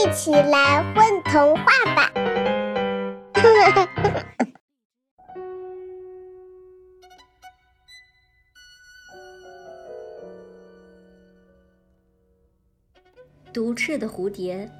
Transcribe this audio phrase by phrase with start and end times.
[0.00, 2.10] 一起来混童话吧！
[13.52, 14.70] 毒翅的蝴蝶。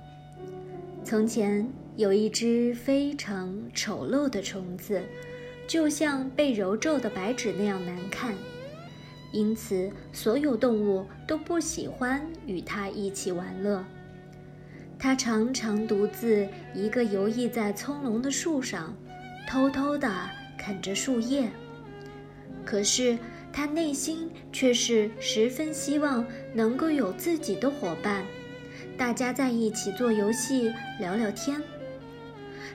[1.05, 5.03] 从前有一只非常丑陋的虫子，
[5.67, 8.35] 就像被揉皱的白纸那样难看，
[9.33, 13.85] 因此所有动物都不喜欢与它一起玩乐。
[15.01, 18.95] 它常常独自一个游弋在葱茏的树上，
[19.49, 20.09] 偷偷地
[20.59, 21.49] 啃着树叶。
[22.67, 23.19] 可是
[23.51, 28.23] 它内心却是十分希望能够有自己的伙伴。
[28.99, 31.61] 大家在一起做游戏、聊聊天。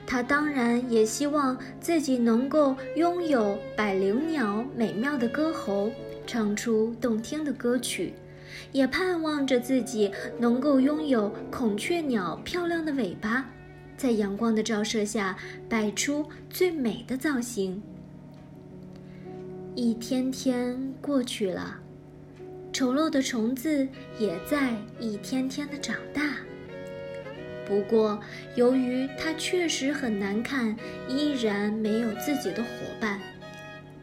[0.04, 5.90] 他当然也希望自己能够拥有百灵鸟美妙的歌喉，
[6.26, 8.12] 唱出动听的歌曲，
[8.72, 13.44] 也盼望着自己能够拥有孔雀鸟漂亮的尾巴，
[13.96, 15.36] 在阳光的照射下
[15.68, 17.82] 摆出最美的造型。
[19.74, 21.80] 一天天过去了。
[22.72, 26.36] 丑陋的虫子也在一天天的长大。
[27.66, 28.20] 不过，
[28.54, 30.76] 由于它确实很难看，
[31.08, 32.68] 依然没有自己的伙
[33.00, 33.18] 伴，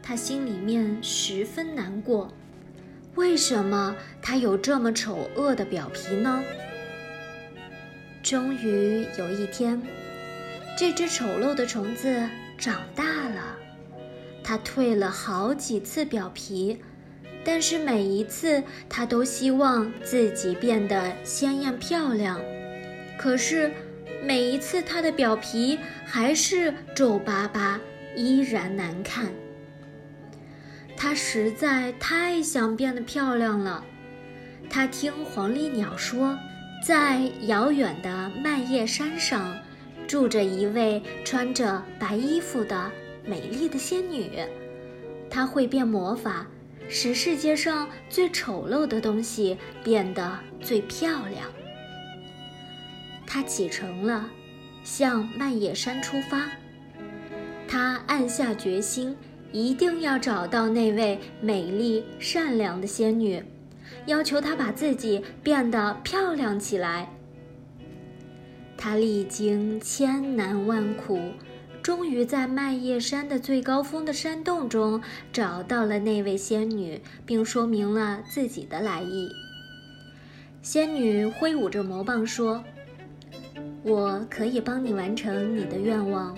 [0.02, 2.32] 它心里面十分难过。
[3.14, 6.42] 为什么它有这么丑恶的表皮呢？
[8.22, 9.80] 终于有一天，
[10.76, 13.56] 这只丑陋的虫子长大了，
[14.42, 16.82] 它蜕了好几次表皮。
[17.44, 22.40] 但是每一次，它都希望自己变得鲜艳漂亮，
[23.18, 23.70] 可是
[24.22, 27.78] 每一次它的表皮还是皱巴巴，
[28.16, 29.26] 依然难看。
[31.04, 33.84] 她实在太想变得漂亮了。
[34.70, 36.34] 她听黄鹂鸟说，
[36.82, 39.54] 在遥远的漫叶山上，
[40.08, 42.90] 住着一位穿着白衣服的
[43.22, 44.30] 美丽的仙女，
[45.28, 46.46] 她会变魔法。
[46.88, 51.50] 使世界上最丑陋的东西变得最漂亮。
[53.26, 54.26] 他启程了，
[54.82, 56.46] 向漫野山出发。
[57.68, 59.16] 他暗下决心，
[59.54, 63.40] 一定要找到那位美丽善良的仙女，
[64.06, 67.08] 要求她把自己变得漂亮起来。
[68.76, 71.20] 他历经千难万苦。
[71.80, 75.00] 终于在麦叶山的最高峰的山洞中
[75.30, 79.28] 找到了那位仙女，并说明了自己的来意。
[80.62, 82.64] 仙女挥舞着魔棒说
[83.84, 86.34] ：“我可以帮你完成你的愿望，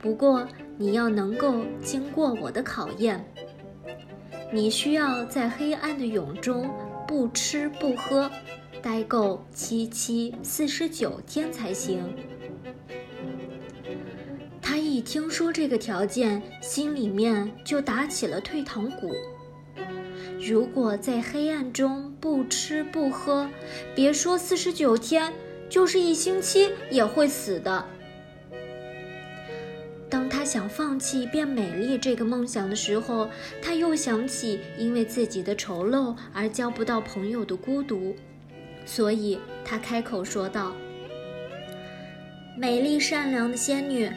[0.00, 0.46] 不过
[0.82, 3.24] 你要能够经过我的考验。
[4.52, 6.68] 你需要在黑暗的蛹中
[7.06, 8.28] 不吃不喝，
[8.82, 12.02] 待够七七四十九天才行。”
[14.60, 19.14] 他一听说这个条件，心里面就打起了退堂鼓。
[20.40, 23.48] 如果在黑暗中不吃不喝，
[23.94, 25.32] 别说四十九天，
[25.68, 27.86] 就是一星期也会死的。
[30.12, 33.30] 当他想放弃变美丽这个梦想的时候，
[33.62, 38.14] 他又想起因为自己的丑陋而交不到朋友的孤独，
[38.84, 40.76] 所以他开口说道
[42.58, 44.12] ：“美丽善良的仙女。”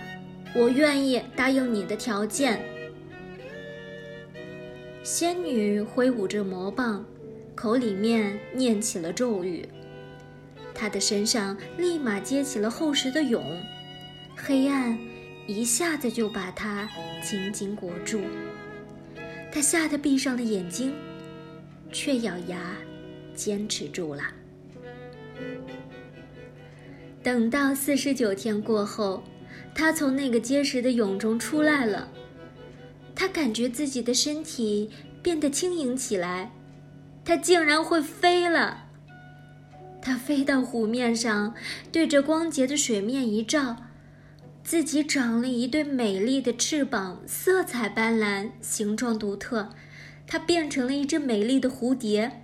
[0.54, 2.62] 我愿意答应你的条件。
[5.02, 7.06] 仙女挥舞着魔棒，
[7.56, 9.66] 口里面念起了咒语，
[10.74, 13.42] 她的身上立马结起了厚实的蛹，
[14.36, 14.98] 黑暗
[15.48, 16.90] 一下子就把她
[17.22, 18.22] 紧紧裹住。
[19.52, 20.94] 他吓得闭上了眼睛，
[21.92, 22.76] 却咬牙
[23.34, 24.24] 坚持住了。
[27.24, 29.24] 等到四十九天过后。
[29.78, 32.10] 他从那个结实的蛹中出来了，
[33.14, 34.90] 他感觉自己的身体
[35.22, 36.50] 变得轻盈起来，
[37.26, 38.86] 他竟然会飞了。
[40.02, 41.54] 他飞到湖面上，
[41.92, 43.76] 对着光洁的水面一照，
[44.66, 49.70] 自己长了一对美丽的翅膀，色彩斑斓，形状独特。
[50.26, 52.42] 它变成了一只美丽的蝴蝶，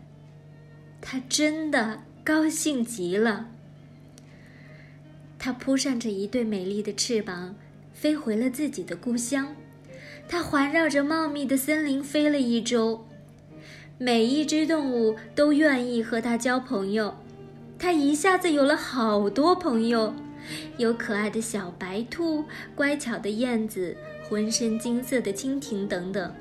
[1.01, 3.47] 它真的高兴极了。
[5.39, 7.56] 它扑扇着一对美丽的翅膀，
[7.91, 9.56] 飞回了自己的故乡。
[10.29, 13.03] 它环绕着茂密的森林飞了一周，
[13.97, 17.15] 每一只动物都愿意和它交朋友。
[17.79, 20.13] 它一下子有了好多朋友，
[20.77, 22.45] 有可爱的小白兔、
[22.75, 23.95] 乖巧的燕子、
[24.27, 26.33] 浑身金色的蜻蜓等等。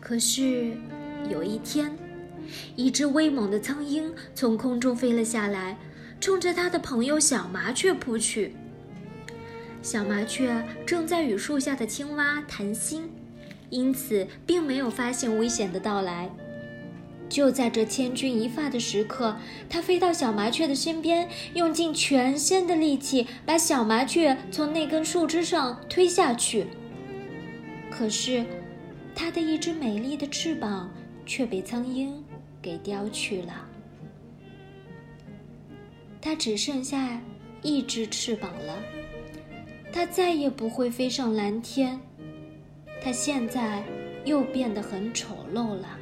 [0.00, 0.72] 可是，
[1.28, 1.96] 有一天，
[2.76, 5.76] 一只威猛的苍鹰从空中飞了下来。
[6.20, 8.54] 冲着他的朋友小麻雀扑去。
[9.80, 13.10] 小麻雀正在与树下的青蛙谈心，
[13.70, 16.30] 因此并没有发现危险的到来。
[17.30, 19.36] 就在这千钧一发的时刻，
[19.68, 26.66] 它飞到小麻雀的身边，用尽全身的力气把小麻雀从那根树枝上推下去。
[27.88, 28.44] 可是，
[29.14, 30.90] 它的一只美丽的翅膀
[31.24, 32.10] 却被苍蝇
[32.60, 33.64] 给叼去了。
[36.20, 37.20] 它只剩下
[37.62, 38.76] 一只翅膀了，
[39.92, 41.98] 它再也不会飞上蓝天。
[43.00, 43.84] 它现在
[44.24, 45.99] 又变得很丑陋了。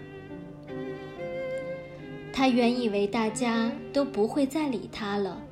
[2.38, 5.42] 他原以为大家都不会再理他了，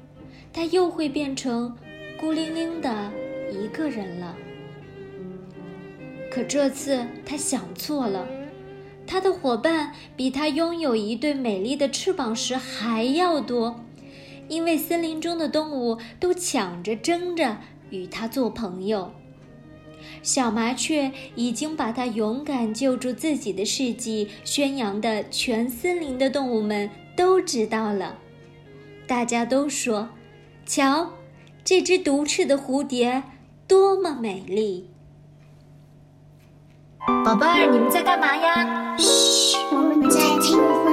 [0.53, 1.77] 他又会变成
[2.17, 3.11] 孤零零的
[3.51, 4.37] 一个人了。
[6.31, 8.25] 可这次他想错了，
[9.05, 13.81] 他的伙伴比他拥有一对美丽的翅膀时还要多，
[14.47, 17.59] 因为森林中的动物都抢着争着
[17.91, 19.11] 与他做朋友。
[20.23, 28.19] 小麻雀已经把它勇敢救助自己的事迹宣扬的全森林的动物们都知道了，
[29.07, 30.11] 大家都说
[30.67, 31.13] ：“瞧，
[31.65, 33.23] 这只独翅的蝴蝶
[33.67, 34.91] 多么美丽！”
[37.25, 38.97] 宝贝儿，你们在干嘛呀？
[38.99, 40.86] 嘘，我们在听。